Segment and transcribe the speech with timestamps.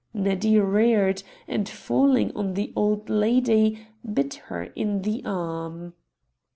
[0.15, 5.93] Neddy reared, and falling on the old lady, bit her in the arm.